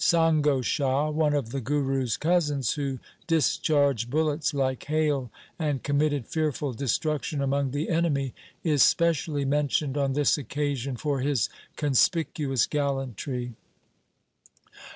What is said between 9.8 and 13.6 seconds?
on this occasion for his conspicuous gallantry.